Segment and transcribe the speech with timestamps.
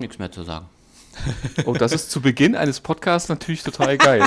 [0.00, 0.66] Nichts mehr zu sagen.
[1.66, 4.22] Oh, das ist zu Beginn eines Podcasts natürlich total geil.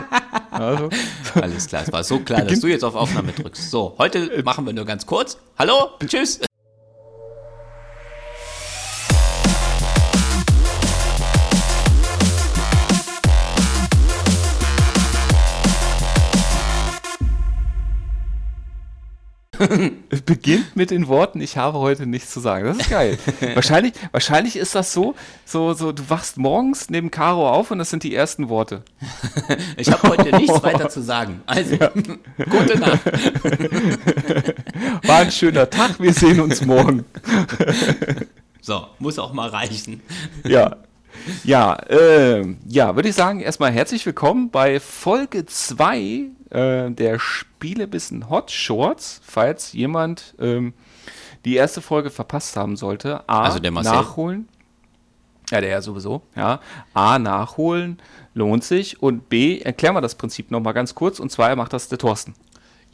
[0.51, 0.89] Also.
[1.33, 3.71] Alles klar, es war so klar, dass du jetzt auf Aufnahme drückst.
[3.71, 5.38] So, heute machen wir nur ganz kurz.
[5.57, 6.41] Hallo, tschüss.
[20.26, 22.66] beginnt mit den Worten, ich habe heute nichts zu sagen.
[22.66, 23.17] Das ist geil.
[23.53, 27.90] wahrscheinlich, wahrscheinlich ist das so, so, so, du wachst morgens neben Caro auf und das
[27.90, 28.84] sind die ersten Worte.
[29.77, 31.41] ich habe heute nichts weiter zu sagen.
[31.46, 31.90] Also, ja.
[32.49, 33.05] gute Nacht.
[35.04, 37.05] War ein schöner Tag, wir sehen uns morgen.
[38.62, 40.02] so, muss auch mal reichen.
[40.44, 40.77] Ja.
[41.44, 48.30] Ja, äh, ja, würde ich sagen, erstmal herzlich willkommen bei Folge 2 äh, der Spielebissen
[48.30, 50.73] Hot Shorts, falls jemand ähm,
[51.45, 53.27] die erste Folge verpasst haben sollte.
[53.27, 53.93] A, also der Marcel.
[53.93, 54.49] nachholen.
[55.49, 56.23] Ja, der ja sowieso.
[56.35, 56.62] Ja.
[56.93, 58.02] A, nachholen
[58.34, 61.90] lohnt sich und B, erklären wir das Prinzip nochmal ganz kurz und zwar macht das
[61.90, 62.34] der Thorsten.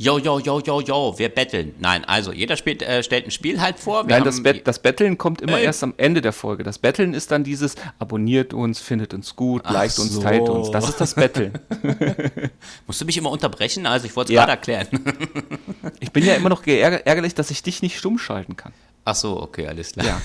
[0.01, 1.75] Yo, yo, yo, yo, yo, wir betteln.
[1.79, 4.07] Nein, also jeder spielt, äh, stellt ein Spiel halt vor.
[4.07, 5.65] Wir Nein, das, Bet das Betteln kommt immer äh.
[5.65, 6.63] erst am Ende der Folge.
[6.63, 10.03] Das Betteln ist dann dieses abonniert uns, findet uns gut, Ach liked so.
[10.03, 10.71] uns, teilt uns.
[10.71, 11.51] Das ist das Betteln.
[12.87, 13.85] Musst du mich immer unterbrechen?
[13.85, 14.45] Also ich wollte es ja.
[14.45, 14.87] gerade erklären.
[15.99, 18.71] ich bin ja immer noch ärgerlich, dass ich dich nicht stumm schalten kann.
[19.03, 20.05] Ach so, okay, alles klar.
[20.05, 20.21] Ja.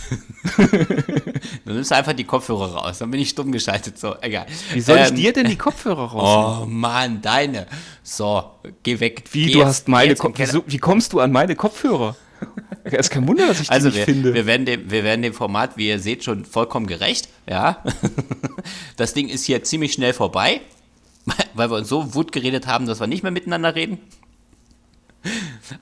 [1.65, 3.99] du nimmst einfach die Kopfhörer raus, dann bin ich stumm geschaltet.
[3.99, 4.47] So, egal.
[4.73, 6.63] Wie soll ähm, ich dir denn die Kopfhörer raus?
[6.63, 7.67] Oh Mann, deine.
[8.05, 9.25] So, geh weg.
[9.33, 10.63] Wie, geh du hast meine Kopfhörer.
[10.67, 12.17] Wie kommst du an meine Kopfhörer?
[12.85, 14.35] Es ist kein Wunder, dass ich die also nicht wir, finde.
[14.35, 17.29] Wir werden, dem, wir werden dem Format, wie ihr seht, schon vollkommen gerecht.
[17.49, 17.83] Ja.
[18.97, 20.61] Das Ding ist hier ziemlich schnell vorbei,
[21.55, 23.99] weil wir uns so wut geredet haben, dass wir nicht mehr miteinander reden.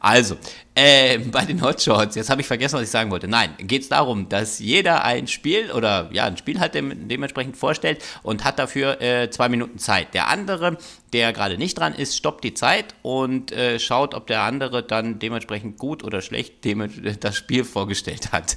[0.00, 0.36] Also,
[0.74, 3.28] äh, bei den Hotshots, jetzt habe ich vergessen, was ich sagen wollte.
[3.28, 7.56] Nein, geht es darum, dass jeder ein Spiel oder ja, ein Spiel halt dem, dementsprechend
[7.56, 10.14] vorstellt und hat dafür äh, zwei Minuten Zeit.
[10.14, 10.78] Der andere,
[11.12, 15.18] der gerade nicht dran ist, stoppt die Zeit und äh, schaut, ob der andere dann
[15.18, 16.64] dementsprechend gut oder schlecht
[17.20, 18.56] das Spiel vorgestellt hat.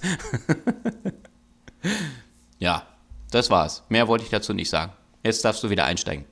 [2.59, 2.85] ja,
[3.31, 3.83] das war's.
[3.89, 4.93] Mehr wollte ich dazu nicht sagen.
[5.23, 6.25] Jetzt darfst du wieder einsteigen.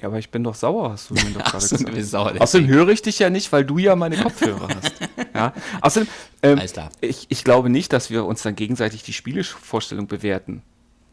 [0.00, 2.04] Ja, aber ich bin doch sauer, hast du mir doch gerade so, gesagt.
[2.04, 4.92] Sauer, Außerdem höre ich dich ja nicht, weil du ja meine Kopfhörer hast.
[5.32, 5.54] Ja?
[5.80, 6.08] Außerdem,
[6.42, 6.60] ähm,
[7.00, 10.62] ich, ich glaube nicht, dass wir uns dann gegenseitig die Spielevorstellung bewerten.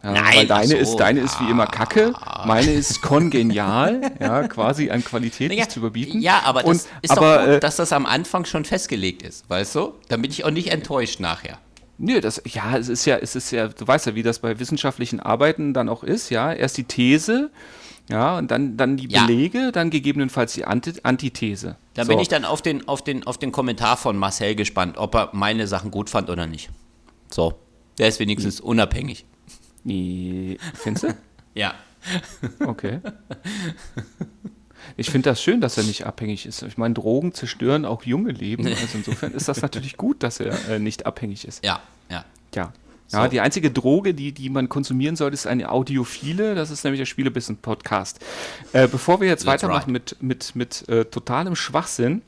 [0.03, 1.25] Ja, Nein, weil deine, so, ist, deine ja.
[1.25, 2.14] ist wie immer Kacke,
[2.46, 6.19] meine ist kongenial, ja, quasi an Qualität naja, nicht zu überbieten.
[6.19, 9.22] Ja, aber das Und, ist aber, doch gut, äh, dass das am Anfang schon festgelegt
[9.22, 9.94] ist, weißt du?
[10.09, 11.59] Damit ich auch nicht enttäuscht nachher.
[12.00, 14.59] Nö, das, ja, es ist ja, es ist ja, du weißt ja, wie das bei
[14.59, 16.54] wissenschaftlichen Arbeiten dann auch ist, ja.
[16.54, 17.50] Erst die These,
[18.09, 19.72] ja, und dann, dann die Belege, ja.
[19.72, 21.75] dann gegebenenfalls die Anti Antithese.
[21.94, 22.09] Da so.
[22.09, 25.29] bin ich dann auf den, auf, den, auf den Kommentar von Marcel gespannt, ob er
[25.34, 26.69] meine Sachen gut fand oder nicht.
[27.29, 27.59] So,
[27.97, 28.66] der ist wenigstens hm.
[28.66, 29.25] unabhängig.
[29.84, 31.18] Findest du?
[31.53, 31.73] ja.
[32.66, 33.00] Okay.
[34.95, 36.62] Ich finde das schön, dass er nicht abhängig ist.
[36.63, 38.66] Ich meine, Drogen zerstören auch junge Leben.
[38.68, 41.66] Also insofern ist das natürlich gut, dass er äh, nicht abhängig ist.
[41.66, 42.24] Ja, ja.
[42.56, 42.72] Ja.
[43.07, 43.18] So.
[43.18, 46.56] Ja, die einzige Droge, die, die man konsumieren sollte, ist eine Audiophile.
[46.56, 48.19] Das ist nämlich der Spielebissen-Podcast.
[48.73, 50.18] Äh, bevor wir jetzt That's weitermachen right.
[50.19, 52.22] mit, mit, mit äh, totalem Schwachsinn,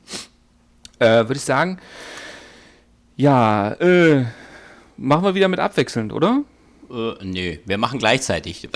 [0.98, 1.78] äh, würde ich sagen,
[3.16, 4.24] ja, äh,
[4.96, 6.42] machen wir wieder mit abwechselnd, oder?
[6.90, 8.68] Äh, nö, wir machen gleichzeitig.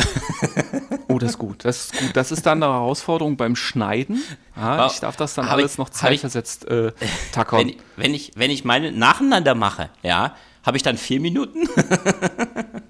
[1.09, 1.65] oh, das ist gut.
[1.65, 2.10] Das ist gut.
[2.15, 4.22] Das ist dann eine Herausforderung beim Schneiden.
[4.56, 6.92] Ja, ich darf das dann alles ich, noch zeitversetzt äh,
[7.32, 7.60] tackern.
[7.60, 10.34] Wenn, wenn, ich, wenn ich meine nacheinander mache, ja,
[10.65, 11.69] habe ich dann vier Minuten?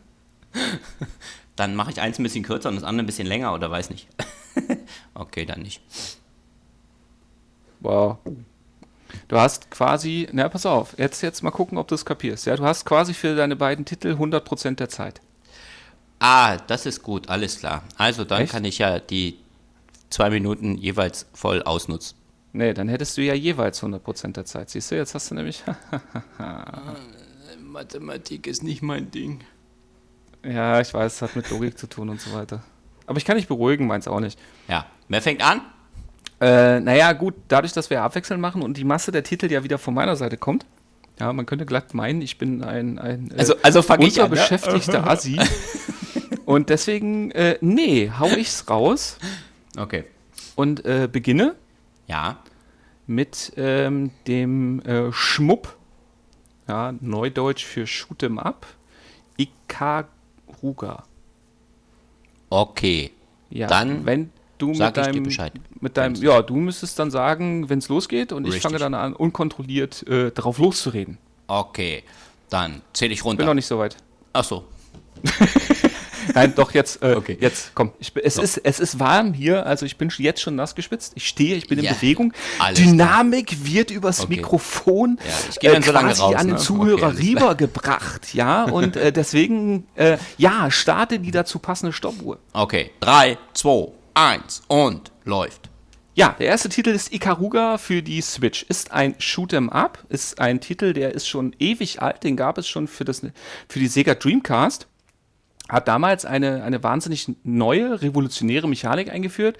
[1.57, 3.91] dann mache ich eins ein bisschen kürzer und das andere ein bisschen länger oder weiß
[3.91, 4.09] nicht.
[5.15, 5.83] okay, dann nicht.
[7.81, 8.19] Wow.
[9.29, 12.47] Du hast quasi, na pass auf, jetzt, jetzt mal gucken, ob du es kapierst.
[12.47, 15.21] Ja, du hast quasi für deine beiden Titel 100% der Zeit.
[16.19, 17.83] Ah, das ist gut, alles klar.
[17.97, 18.53] Also dann Echt?
[18.53, 19.39] kann ich ja die
[20.11, 22.17] zwei Minuten jeweils voll ausnutzen.
[22.53, 24.71] Nee, dann hättest du ja jeweils 100% der Zeit.
[24.71, 25.63] Siehst du, jetzt hast du nämlich...
[27.75, 29.41] Mathematik ist nicht mein Ding.
[30.45, 32.63] Ja, ich weiß, es hat mit Logik zu tun und so weiter.
[33.07, 34.39] Aber ich kann dich beruhigen, meins auch nicht.
[34.69, 34.87] Ja.
[35.09, 35.61] Wer fängt an?
[36.41, 39.79] Äh, naja, gut, dadurch, dass wir abwechselnd machen und die Masse der Titel ja wieder
[39.79, 40.65] von meiner Seite kommt.
[41.19, 45.07] Ja, man könnte glatt meinen, ich bin ein, ein äh, also, also unterbeschäftigter ja?
[45.09, 45.41] Assi.
[46.45, 49.19] und deswegen, äh, nee, hau ich's raus.
[49.77, 50.05] Okay.
[50.55, 51.57] Und äh, beginne.
[52.07, 52.39] Ja.
[53.09, 55.77] Mit ähm, dem äh, Schmupp
[56.69, 58.67] ja, Neudeutsch für Shoot'em Up.
[59.37, 61.05] Ikaruga.
[62.51, 63.11] Okay.
[63.51, 65.29] Ja, dann wenn du mit deinem,
[65.81, 68.59] mit deinem, ja, du müsstest dann sagen, wenn es losgeht und Richtig.
[68.59, 71.19] ich fange dann an, unkontrolliert äh, darauf loszureden.
[71.47, 72.03] Okay,
[72.49, 73.39] dann zähle ich runter.
[73.39, 73.97] Bin noch nicht so weit.
[74.33, 74.65] Ach so.
[76.35, 77.37] Nein, doch jetzt, äh, okay.
[77.41, 77.93] jetzt komm.
[77.99, 78.43] Ich, es, so.
[78.43, 81.13] ist, es ist warm hier, also ich bin jetzt schon nass geschwitzt.
[81.17, 82.33] Ich stehe, ich bin in Bewegung.
[82.77, 83.61] Dynamik klar.
[83.65, 84.37] wird übers okay.
[84.37, 86.61] Mikrofon ja, ich äh, dann so lange raus, an den ne?
[86.61, 88.65] Zuhörer okay, rübergebracht, ja.
[88.65, 92.39] Und äh, deswegen, äh, ja, starte die dazu passende Stoppuhr.
[92.53, 95.71] Okay, 3, 2, 1 und läuft.
[96.17, 98.63] Ja, der erste Titel ist Ikaruga für die Switch.
[98.63, 102.69] Ist ein Shoot'em Up, ist ein Titel, der ist schon ewig alt, den gab es
[102.69, 103.23] schon für, das,
[103.69, 104.87] für die Sega Dreamcast
[105.69, 109.57] hat damals eine, eine wahnsinnig neue, revolutionäre Mechanik eingeführt.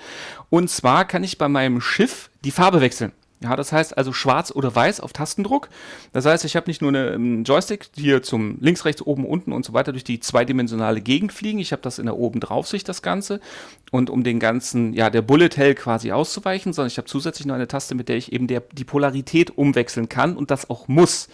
[0.51, 3.13] Und zwar kann ich bei meinem Schiff die Farbe wechseln.
[3.45, 5.69] Ja, das heißt also schwarz oder weiß auf Tastendruck.
[6.15, 9.67] Das heißt, ich habe nicht nur einen Joystick hier zum links, rechts, oben, unten und
[9.67, 11.59] so weiter durch die zweidimensionale Gegend fliegen.
[11.59, 13.41] Ich habe das in der oben Draufsicht, das Ganze.
[13.91, 17.55] Und um den ganzen, ja, der Bullet Hell quasi auszuweichen, sondern ich habe zusätzlich noch
[17.55, 21.29] eine Taste, mit der ich eben der, die Polarität umwechseln kann und das auch muss.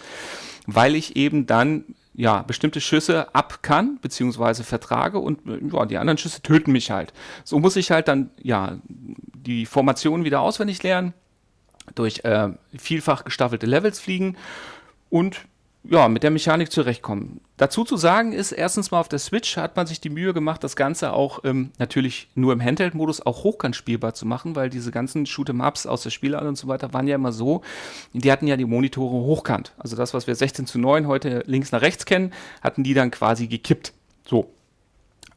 [0.67, 5.39] Weil ich eben dann ja, bestimmte Schüsse ab kann, beziehungsweise vertrage und
[5.71, 7.13] ja, die anderen Schüsse töten mich halt.
[7.43, 11.13] So muss ich halt dann, ja, die Formation wieder auswendig lernen,
[11.95, 14.37] durch äh, vielfach gestaffelte Levels fliegen
[15.09, 15.45] und
[15.83, 17.41] ja, mit der Mechanik zurechtkommen.
[17.57, 20.63] Dazu zu sagen ist, erstens mal auf der Switch hat man sich die Mühe gemacht,
[20.63, 24.91] das Ganze auch ähm, natürlich nur im Handheld-Modus auch hochkant spielbar zu machen, weil diese
[24.91, 27.61] ganzen Shoot'em-Ups aus der Spielhalle und so weiter waren ja immer so,
[28.13, 29.73] die hatten ja die Monitore hochkant.
[29.77, 32.31] Also das, was wir 16 zu 9 heute links nach rechts kennen,
[32.61, 33.93] hatten die dann quasi gekippt.
[34.27, 34.51] So.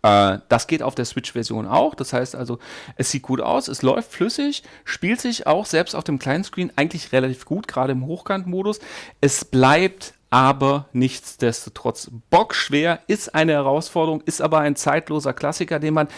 [0.03, 1.95] Äh, das geht auf der Switch-Version auch.
[1.95, 2.59] Das heißt also,
[2.97, 6.71] es sieht gut aus, es läuft flüssig, spielt sich auch selbst auf dem kleinen Screen
[6.77, 8.81] eigentlich relativ gut, gerade im Hochkant-Modus.
[9.23, 16.09] Es bleibt aber nichtsdestotrotz bockschwer, ist eine Herausforderung, ist aber ein zeitloser Klassiker, den man,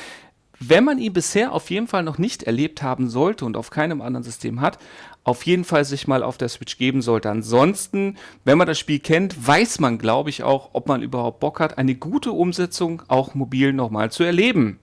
[0.59, 4.01] wenn man ihn bisher auf jeden Fall noch nicht erlebt haben sollte und auf keinem
[4.01, 4.79] anderen System hat,
[5.23, 7.29] auf jeden Fall sich mal auf der Switch geben sollte.
[7.29, 11.61] Ansonsten, wenn man das Spiel kennt, weiß man, glaube ich, auch, ob man überhaupt Bock
[11.61, 14.79] hat, eine gute Umsetzung auch mobil nochmal zu erleben.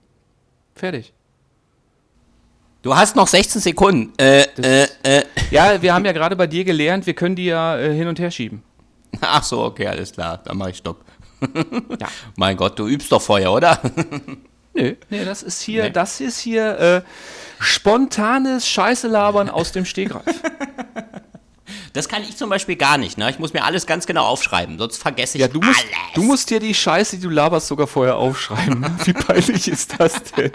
[0.76, 1.12] Fertig.
[2.82, 4.12] Du hast noch 16 Sekunden.
[4.16, 5.24] Äh, äh, äh.
[5.50, 8.20] Ja, wir haben ja gerade bei dir gelernt, wir können die ja äh, hin und
[8.20, 8.62] her schieben.
[9.20, 10.40] Ach so, okay, alles klar.
[10.44, 11.04] Dann mache ich Stopp.
[12.00, 12.08] ja.
[12.36, 13.80] Mein Gott, du übst doch vorher, oder?
[14.74, 15.90] Nö, nee, das ist hier, nee.
[15.90, 17.02] das ist hier äh,
[17.60, 20.24] spontanes Scheißelabern aus dem Stegreif.
[21.92, 23.16] Das kann ich zum Beispiel gar nicht.
[23.16, 23.30] Ne?
[23.30, 26.14] Ich muss mir alles ganz genau aufschreiben, sonst vergesse ich ja, du musst, alles.
[26.14, 28.84] Du musst dir die Scheiße, die du laberst, sogar vorher aufschreiben.
[29.04, 30.50] Wie peinlich ist das denn?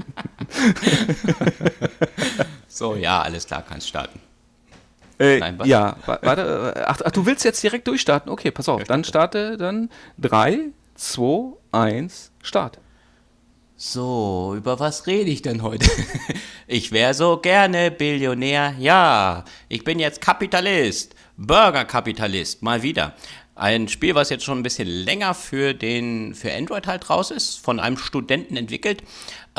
[2.67, 4.19] so, ja, alles klar, kannst starten.
[5.19, 6.73] Äh, Nein, ja, warte.
[6.75, 8.31] Äh, ach, ach, du willst jetzt direkt durchstarten?
[8.31, 8.83] Okay, pass auf.
[8.85, 12.79] Dann starte dann 3, 2, 1, Start.
[13.75, 15.89] So, über was rede ich denn heute?
[16.67, 18.75] ich wäre so gerne Billionär.
[18.77, 21.15] Ja, ich bin jetzt Kapitalist.
[21.37, 23.15] Burgerkapitalist, mal wieder.
[23.55, 27.57] Ein Spiel, was jetzt schon ein bisschen länger für, den, für Android halt raus ist,
[27.57, 29.03] von einem Studenten entwickelt.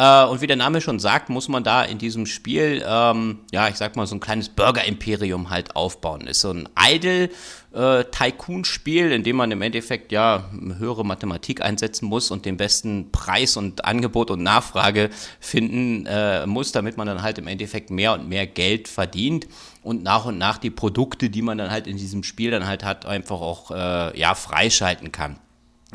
[0.00, 3.68] Äh, und wie der Name schon sagt, muss man da in diesem Spiel, ähm, ja,
[3.68, 6.22] ich sag mal, so ein kleines Burger-Imperium halt aufbauen.
[6.22, 10.48] Ist so ein Idle-Tycoon-Spiel, in dem man im Endeffekt ja
[10.78, 16.72] höhere Mathematik einsetzen muss und den besten Preis und Angebot und Nachfrage finden äh, muss,
[16.72, 19.48] damit man dann halt im Endeffekt mehr und mehr Geld verdient
[19.82, 22.84] und nach und nach die Produkte, die man dann halt in diesem Spiel dann halt
[22.84, 25.38] hat, einfach auch äh, ja freischalten kann.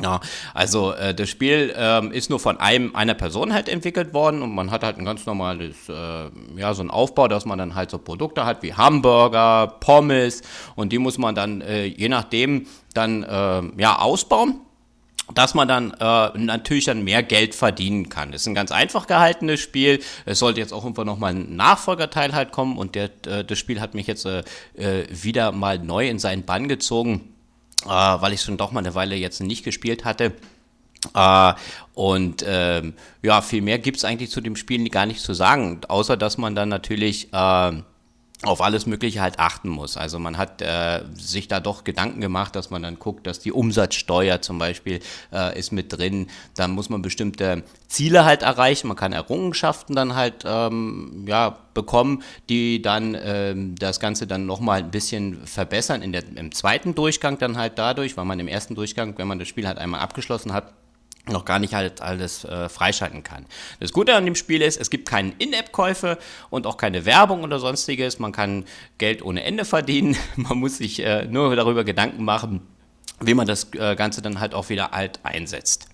[0.01, 0.19] Ja,
[0.53, 4.53] also äh, das Spiel ähm, ist nur von einem einer Person halt entwickelt worden und
[4.53, 7.91] man hat halt ein ganz normales, äh, ja, so ein Aufbau, dass man dann halt
[7.91, 10.41] so Produkte hat wie Hamburger, Pommes
[10.75, 14.59] und die muss man dann äh, je nachdem dann äh, ja ausbauen
[15.33, 18.31] dass man dann äh, natürlich dann mehr Geld verdienen kann.
[18.31, 19.99] Das ist ein ganz einfach gehaltenes Spiel.
[20.25, 23.81] Es sollte jetzt auch irgendwann nochmal ein Nachfolgerteil halt kommen und der, äh, das Spiel
[23.81, 24.43] hat mich jetzt äh,
[24.75, 27.34] äh wieder mal neu in seinen Bann gezogen
[27.83, 30.33] äh, weil ich schon doch mal eine Weile jetzt nicht gespielt hatte.
[31.13, 31.53] Äh,
[31.93, 35.81] und ähm, ja, viel mehr gibt es eigentlich zu dem Spiel gar nicht zu sagen,
[35.87, 37.71] außer dass man dann natürlich äh,
[38.43, 39.97] auf alles Mögliche halt achten muss.
[39.97, 43.51] Also man hat äh, sich da doch Gedanken gemacht, dass man dann guckt, dass die
[43.51, 44.99] Umsatzsteuer zum Beispiel
[45.31, 46.27] äh, ist mit drin.
[46.55, 48.87] Da muss man bestimmte Ziele halt erreichen.
[48.87, 54.79] Man kann Errungenschaften dann halt ähm, ja, bekommen, die dann ähm, das Ganze dann nochmal
[54.79, 58.75] ein bisschen verbessern in der, im zweiten Durchgang dann halt dadurch, weil man im ersten
[58.75, 60.73] Durchgang, wenn man das Spiel halt einmal abgeschlossen hat,
[61.27, 63.45] noch gar nicht halt alles äh, freischalten kann.
[63.79, 66.17] Das Gute an dem Spiel ist, es gibt keine In-App-Käufe
[66.49, 68.19] und auch keine Werbung oder sonstiges.
[68.19, 68.65] Man kann
[68.97, 70.15] Geld ohne Ende verdienen.
[70.35, 72.61] Man muss sich äh, nur darüber Gedanken machen,
[73.21, 75.87] wie man das äh, Ganze dann halt auch wieder alt einsetzt.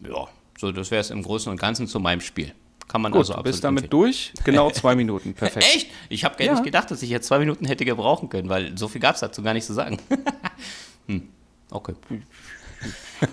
[0.00, 0.28] Ja,
[0.58, 2.52] so das wäre es im Großen und Ganzen zu meinem Spiel.
[2.88, 4.02] Kann man Gut, also absolut bist damit empfehlen.
[4.02, 4.32] durch.
[4.44, 5.34] Genau zwei Minuten.
[5.34, 5.66] Perfekt.
[5.66, 5.88] Echt?
[6.08, 6.52] Ich habe gar ja.
[6.52, 9.20] nicht gedacht, dass ich jetzt zwei Minuten hätte gebrauchen können, weil so viel gab es
[9.20, 9.98] dazu gar nicht zu sagen.
[11.06, 11.28] hm.
[11.70, 11.94] Okay.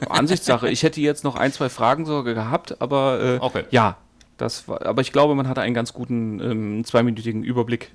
[0.10, 0.70] Ansichtssache.
[0.70, 3.64] Ich hätte jetzt noch ein, zwei Fragen sogar gehabt, aber äh, okay.
[3.72, 3.98] ja,
[4.38, 7.92] das war, aber ich glaube, man hatte einen ganz guten ähm, zweiminütigen Überblick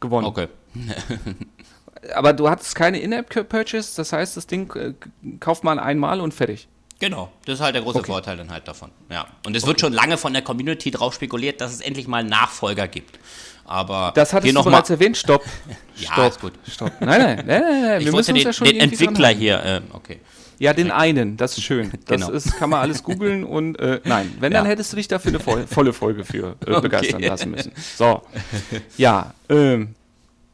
[0.00, 0.26] gewonnen.
[0.26, 0.48] Okay.
[2.14, 4.94] aber du hattest keine In-App-Purchase, das heißt, das Ding äh,
[5.40, 6.68] kauft man einmal und fertig.
[6.98, 8.12] Genau, das ist halt der große okay.
[8.12, 8.92] Vorteil dann halt davon.
[9.10, 9.26] Ja.
[9.44, 9.70] Und es okay.
[9.70, 13.18] wird schon lange von der Community drauf spekuliert, dass es endlich mal einen Nachfolger gibt.
[13.64, 15.16] Aber das hattest du bereits erwähnt.
[15.16, 15.44] Stopp.
[15.96, 16.28] ja, Stopp.
[16.30, 16.52] ist gut.
[16.70, 16.92] Stopp.
[17.00, 18.00] Nein, nein, nein, nein, nein.
[18.00, 19.64] Ich wir müssen den, uns ja schon den Entwickler hier.
[19.64, 20.20] Äh, okay.
[20.62, 21.90] Ja, den einen, das ist schön.
[22.06, 22.30] Das genau.
[22.30, 25.40] ist, kann man alles googeln und äh, nein, wenn, dann hättest du dich dafür eine
[25.40, 27.26] voll, volle Folge für äh, begeistern okay.
[27.26, 27.72] lassen müssen.
[27.96, 28.22] So.
[28.96, 29.96] Ja, ähm,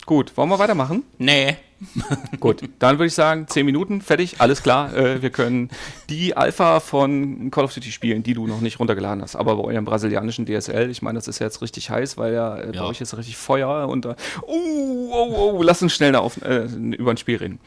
[0.07, 1.03] gut, wollen wir weitermachen?
[1.19, 1.59] Nee.
[2.41, 4.97] Gut, dann würde ich sagen, 10 Minuten, fertig, alles klar.
[4.97, 5.69] Äh, wir können
[6.09, 9.37] die Alpha von Call of Duty spielen, die du noch nicht runtergeladen hast.
[9.37, 12.75] Aber bei eurem brasilianischen DSL, ich meine, das ist jetzt richtig heiß, weil ja, äh,
[12.75, 12.83] ja.
[12.83, 16.65] bei euch ist richtig Feuer und uh, oh, oh, oh, lass uns schnell auf, äh,
[16.65, 17.61] über ein Spiel reden.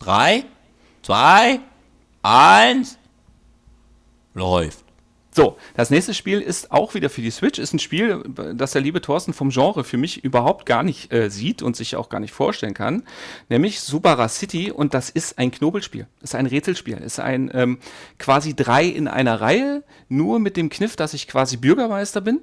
[0.00, 0.44] Drei,
[1.08, 1.60] zwei,
[2.20, 2.98] eins,
[4.34, 4.84] läuft.
[5.30, 7.58] So, das nächste Spiel ist auch wieder für die Switch.
[7.58, 8.22] Ist ein Spiel,
[8.54, 11.96] das der liebe Thorsten vom Genre für mich überhaupt gar nicht äh, sieht und sich
[11.96, 13.04] auch gar nicht vorstellen kann.
[13.48, 16.06] Nämlich Subara City und das ist ein Knobelspiel.
[16.20, 16.98] Ist ein Rätselspiel.
[16.98, 17.78] Ist ein ähm,
[18.18, 22.42] quasi drei in einer Reihe, nur mit dem Kniff, dass ich quasi Bürgermeister bin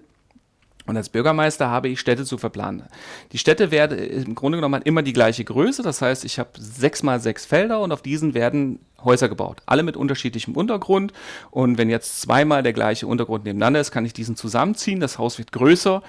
[0.88, 2.84] und als Bürgermeister habe ich Städte zu verplanen.
[3.32, 5.82] Die Städte werden im Grunde genommen immer die gleiche Größe.
[5.82, 9.62] Das heißt, ich habe sechs mal sechs Felder und auf diesen werden Häuser gebaut.
[9.65, 11.12] Alle mit unterschiedlichem Untergrund.
[11.50, 15.00] Und wenn jetzt zweimal der gleiche Untergrund nebeneinander ist, kann ich diesen zusammenziehen.
[15.00, 16.04] Das Haus wird größer.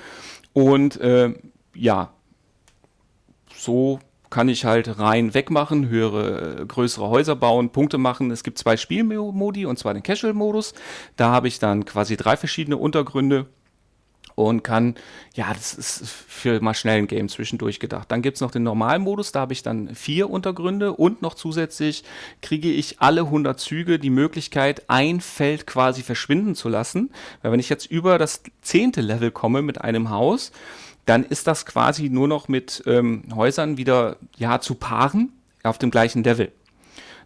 [0.53, 1.35] Und äh,
[1.75, 2.11] ja,
[3.55, 8.31] so kann ich halt rein wegmachen, höhere, äh, größere Häuser bauen, Punkte machen.
[8.31, 10.75] Es gibt zwei Spielmodi und zwar den Casual-Modus.
[11.17, 13.47] Da habe ich dann quasi drei verschiedene Untergründe
[14.37, 14.95] und kann,
[15.35, 18.13] ja, das ist für mal schnell ein Game zwischendurch gedacht.
[18.13, 22.05] Dann gibt es noch den Normalmodus, da habe ich dann vier Untergründe und noch zusätzlich
[22.43, 27.11] kriege ich alle 100 Züge die Möglichkeit, ein Feld quasi verschwinden zu lassen.
[27.43, 30.53] Weil wenn ich jetzt über das zehnte Level komme mit einem Haus,
[31.07, 35.91] dann ist das quasi nur noch mit ähm, Häusern wieder ja zu paaren auf dem
[35.91, 36.53] gleichen Level.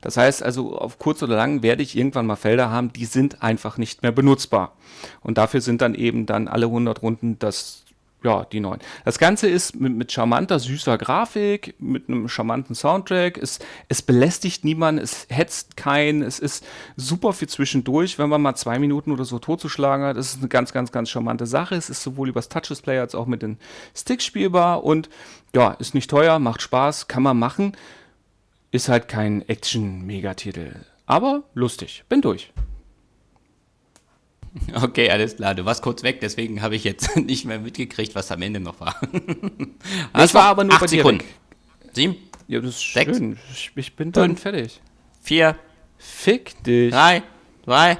[0.00, 3.42] Das heißt also, auf kurz oder lang werde ich irgendwann mal Felder haben, die sind
[3.42, 4.76] einfach nicht mehr benutzbar.
[5.21, 7.85] Und dafür sind dann eben dann alle 100 Runden das
[8.23, 8.80] ja, die neuen.
[9.04, 13.38] Das Ganze ist mit, mit charmanter, süßer Grafik, mit einem charmanten Soundtrack.
[13.38, 16.23] Es, es belästigt niemanden, es hetzt keinen.
[16.23, 16.64] Es ist
[16.97, 20.16] super für zwischendurch, wenn man mal zwei Minuten oder so totzuschlagen hat.
[20.16, 21.75] Es ist eine ganz, ganz, ganz charmante Sache.
[21.76, 23.59] Es ist sowohl übers Touch-Display als auch mit den
[23.97, 25.09] Sticks spielbar und
[25.54, 27.73] ja, ist nicht teuer, macht Spaß, kann man machen.
[28.71, 30.87] Ist halt kein Action-Megatitel.
[31.07, 32.05] Aber lustig.
[32.09, 32.53] Bin durch.
[34.75, 35.55] Okay, alles klar.
[35.55, 38.81] Du warst kurz weg, deswegen habe ich jetzt nicht mehr mitgekriegt, was am Ende noch
[38.81, 39.00] war.
[40.12, 41.25] das war aber nur acht Sekunden.
[41.93, 42.17] Sieben?
[42.49, 43.39] Ja, das ist sechs, schön.
[43.77, 44.81] Ich bin dann fertig.
[45.23, 45.57] Vier.
[45.99, 46.91] Fick dich.
[46.93, 47.23] Drei.
[47.65, 47.99] Zwei.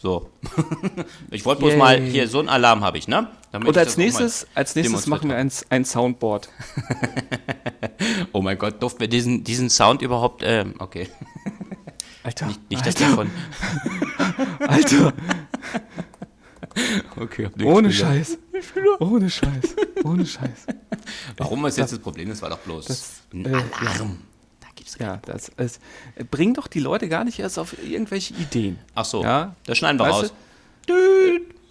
[0.00, 0.30] So.
[1.30, 3.28] ich wollte bloß mal, hier, so einen Alarm habe ich, ne?
[3.52, 6.48] Damit Und als nächstes, als nächstes machen wir ein, ein Soundboard.
[8.32, 11.08] oh mein Gott, durften wir diesen, diesen Sound überhaupt, ähm, okay.
[12.22, 12.46] Alter.
[12.46, 12.98] Nicht, nicht Alter.
[12.98, 13.30] das davon.
[14.60, 15.12] Alter.
[17.16, 18.38] Okay, Ohne Scheiß.
[19.00, 19.76] Ohne Scheiß.
[20.04, 20.66] Ohne Scheiß.
[21.36, 22.28] Warum ist jetzt das Problem?
[22.28, 24.18] Das war doch bloß das, ein äh, Alarm.
[24.98, 25.80] Ja gibt's ja, das ist,
[26.30, 28.78] bringt doch die Leute gar nicht erst auf irgendwelche Ideen.
[28.94, 29.54] Ach so, ja?
[29.66, 30.32] das schneiden wir weißt raus.
[30.86, 30.94] Du?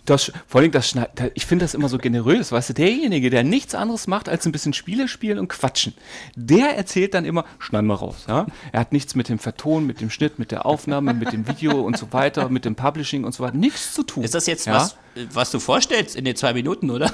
[0.09, 0.95] Das, vor allem das
[1.35, 4.51] ich finde das immer so generös, weißt du, derjenige, der nichts anderes macht, als ein
[4.51, 5.93] bisschen Spiele spielen und quatschen,
[6.35, 8.47] der erzählt dann immer, schneiden wir raus, ja.
[8.71, 11.81] Er hat nichts mit dem Verton, mit dem Schnitt, mit der Aufnahme, mit dem Video
[11.81, 14.23] und so weiter, mit dem Publishing und so weiter, nichts zu tun.
[14.23, 14.73] Ist das jetzt ja?
[14.73, 14.97] was,
[15.31, 17.11] was du vorstellst in den zwei Minuten, oder?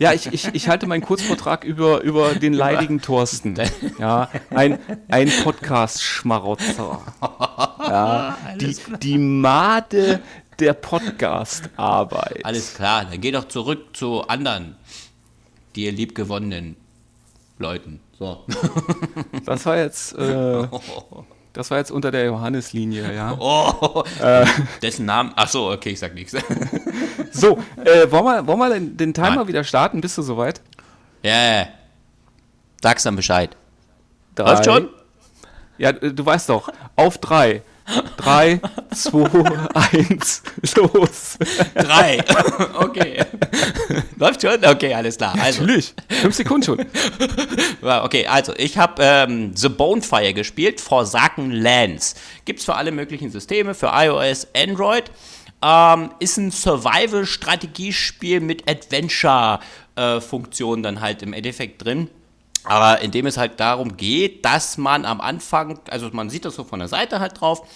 [0.00, 3.54] Ja, ich, ich, ich halte meinen Kurzvortrag über, über den leidigen Thorsten.
[3.98, 7.00] Ja, ein, ein Podcast-Schmarotzer.
[7.78, 10.20] Ja, die, die Made
[10.58, 12.44] der Podcast-Arbeit.
[12.44, 14.76] Alles klar, dann geh doch zurück zu anderen,
[15.74, 16.76] dir liebgewonnenen
[17.58, 18.00] Leuten.
[18.18, 18.44] So.
[19.44, 20.14] Das war jetzt.
[20.14, 20.66] Äh,
[21.52, 23.36] das war jetzt unter der Johanneslinie, ja.
[23.38, 24.46] Oh, äh,
[24.80, 25.32] dessen Namen.
[25.36, 26.34] Ach so, okay, ich sag nichts.
[27.30, 29.48] So, äh, wollen wir, wollen wir den, den Timer Nein.
[29.48, 30.00] wieder starten?
[30.00, 30.60] Bist du soweit?
[31.24, 31.68] Ja, yeah.
[32.80, 33.56] sag's dann Bescheid.
[34.36, 34.52] Drei.
[34.52, 34.88] Läuft schon?
[35.76, 36.70] Ja, du weißt doch.
[36.94, 37.62] Auf drei.
[38.16, 38.60] 3,
[38.94, 40.42] 2, 1,
[40.76, 41.36] los.
[41.74, 42.24] 3.
[42.78, 43.24] Okay.
[44.16, 44.64] Läuft schon?
[44.64, 45.34] Okay, alles klar.
[45.40, 45.62] Also.
[45.62, 45.92] Natürlich.
[46.08, 46.86] 5 Sekunden schon.
[47.82, 52.14] Okay, also ich habe ähm, The Bonefire gespielt, Forsaken Lands.
[52.44, 55.10] Gibt es für alle möglichen Systeme, für iOS, Android.
[55.62, 62.10] Ähm, ist ein Survival-Strategiespiel mit Adventure-Funktionen äh, dann halt im Endeffekt drin.
[62.64, 66.64] Aber indem es halt darum geht, dass man am Anfang, also man sieht das so
[66.64, 67.66] von der Seite halt drauf,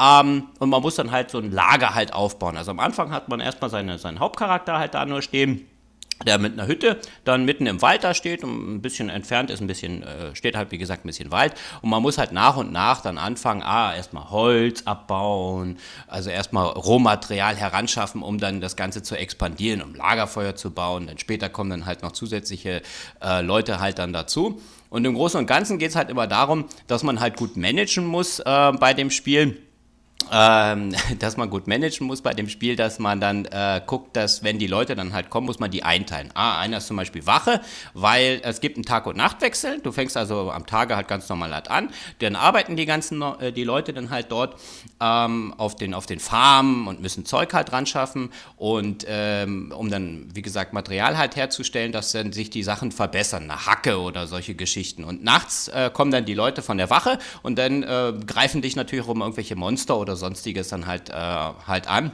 [0.00, 2.56] ähm, und man muss dann halt so ein Lager halt aufbauen.
[2.56, 5.68] Also am Anfang hat man erstmal seine, seinen Hauptcharakter halt da nur stehen
[6.26, 9.60] der mit einer Hütte dann mitten im Wald da steht und ein bisschen entfernt ist,
[9.60, 11.54] ein bisschen, äh, steht halt wie gesagt ein bisschen Wald.
[11.82, 16.66] Und man muss halt nach und nach dann anfangen, ah, erstmal Holz abbauen, also erstmal
[16.66, 21.70] Rohmaterial heranschaffen, um dann das Ganze zu expandieren, um Lagerfeuer zu bauen, dann später kommen
[21.70, 22.82] dann halt noch zusätzliche
[23.22, 24.60] äh, Leute halt dann dazu.
[24.90, 28.06] Und im Großen und Ganzen geht es halt immer darum, dass man halt gut managen
[28.06, 29.58] muss äh, bei dem Spiel
[30.32, 34.42] ähm, dass man gut managen muss bei dem Spiel, dass man dann äh, guckt, dass
[34.42, 36.30] wenn die Leute dann halt kommen, muss man die einteilen.
[36.34, 37.60] Ah, einer ist zum Beispiel Wache,
[37.94, 39.80] weil es gibt einen Tag- und Nachtwechsel.
[39.80, 41.90] Du fängst also am Tage halt ganz normal halt an.
[42.20, 44.56] Dann arbeiten die ganzen äh, die Leute dann halt dort
[45.00, 49.90] ähm, auf den auf den Farmen und müssen Zeug halt dran schaffen und ähm, um
[49.90, 54.26] dann wie gesagt Material halt herzustellen, dass dann sich die Sachen verbessern, eine Hacke oder
[54.26, 55.04] solche Geschichten.
[55.04, 58.76] Und nachts äh, kommen dann die Leute von der Wache und dann äh, greifen dich
[58.76, 62.12] natürlich um irgendwelche Monster oder sonstiges dann halt, äh, halt an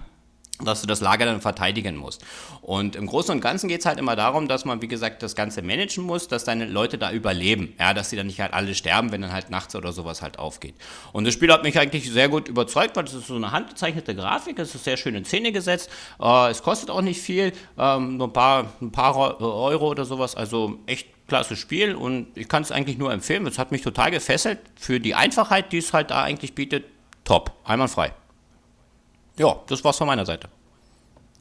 [0.62, 2.24] dass du das Lager dann verteidigen musst.
[2.62, 5.34] Und im Großen und Ganzen geht es halt immer darum, dass man, wie gesagt, das
[5.34, 7.74] Ganze managen muss, dass deine Leute da überleben.
[7.78, 10.38] Ja, dass sie dann nicht halt alle sterben, wenn dann halt nachts oder sowas halt
[10.38, 10.74] aufgeht.
[11.12, 14.14] Und das Spiel hat mich eigentlich sehr gut überzeugt, weil es ist so eine handgezeichnete
[14.14, 18.16] Grafik, es ist sehr schön in Szene gesetzt, äh, es kostet auch nicht viel, ähm,
[18.16, 22.62] nur ein paar, ein paar Euro oder sowas, also echt klasse Spiel und ich kann
[22.62, 23.46] es eigentlich nur empfehlen.
[23.46, 26.84] Es hat mich total gefesselt für die Einfachheit, die es halt da eigentlich bietet
[27.24, 28.12] top, einwandfrei.
[29.36, 30.48] Ja, das war's von meiner Seite.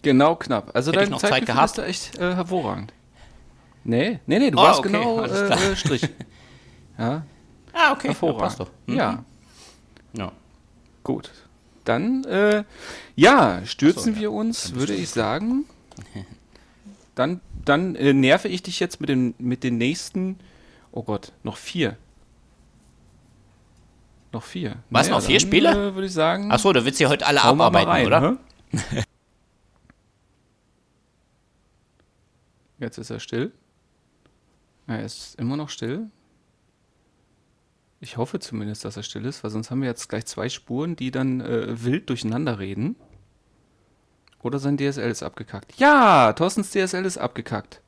[0.01, 0.71] Genau knapp.
[0.75, 1.65] Also Hätte dein Zeit gehabt.
[1.65, 2.93] ist da echt äh, hervorragend.
[3.83, 6.03] Nee, nee, nee, du oh, warst okay, genau äh, Strich.
[6.97, 7.23] ja.
[7.73, 8.09] Ah, okay.
[8.09, 8.59] Hervorragend.
[8.59, 8.65] Ja.
[8.85, 8.95] Mhm.
[8.95, 9.23] ja.
[10.17, 10.31] Ja.
[11.03, 11.31] Gut.
[11.83, 12.63] Dann, äh,
[13.15, 15.65] ja, stürzen so, wir uns, würde ich sagen.
[17.15, 20.39] Dann, dann äh, nerve ich dich jetzt mit, dem, mit den nächsten,
[20.91, 21.95] oh Gott, noch vier.
[24.33, 24.77] Noch vier.
[24.89, 25.69] Was, naja, noch vier dann, Spiele?
[25.69, 26.51] Äh, Würde ich sagen.
[26.51, 28.37] Achso, du willst sie heute alle abarbeiten, rein, oder?
[32.79, 33.53] Jetzt ist er still.
[34.87, 36.09] Er ist immer noch still.
[38.01, 40.96] Ich hoffe zumindest, dass er still ist, weil sonst haben wir jetzt gleich zwei Spuren,
[40.96, 42.96] die dann äh, wild durcheinander reden.
[44.41, 45.75] Oder sein DSL ist abgekackt.
[45.77, 47.81] Ja, Thorstens DSL ist abgekackt.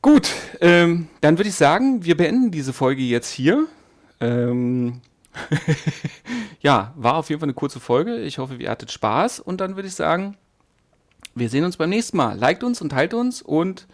[0.00, 3.68] Gut, ähm, dann würde ich sagen, wir beenden diese Folge jetzt hier.
[4.20, 5.00] Ähm,
[6.60, 8.16] ja, war auf jeden Fall eine kurze Folge.
[8.18, 10.36] Ich hoffe, ihr hattet Spaß und dann würde ich sagen,
[11.34, 12.36] wir sehen uns beim nächsten Mal.
[12.38, 13.86] Liked uns und teilt uns und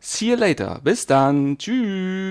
[0.00, 0.80] see you later.
[0.82, 1.58] Bis dann.
[1.58, 2.30] Tschüss.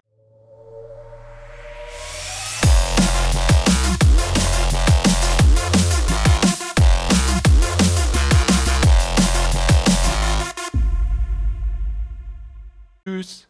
[13.05, 13.47] Tschüss.